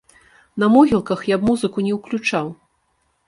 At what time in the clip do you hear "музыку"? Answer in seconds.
1.51-1.85